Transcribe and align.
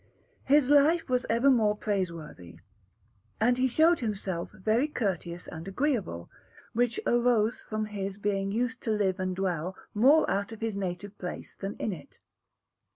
His 0.45 0.71
life 0.71 1.07
was 1.09 1.27
ever 1.29 1.51
most 1.51 1.79
praiseworthy, 1.81 2.57
and 3.39 3.55
he 3.59 3.67
showed 3.67 3.99
himself 3.99 4.51
very 4.51 4.87
courteous 4.87 5.47
and 5.47 5.67
agreeable; 5.67 6.27
which 6.73 6.99
arose 7.05 7.61
from 7.61 7.85
his 7.85 8.17
being 8.17 8.51
used 8.51 8.81
to 8.81 8.89
live 8.89 9.19
and 9.19 9.35
dwell 9.35 9.75
more 9.93 10.27
out 10.27 10.51
of 10.51 10.59
his 10.61 10.75
native 10.75 11.15
place 11.19 11.55
than 11.55 11.75
in 11.75 11.93
it. 11.93 12.19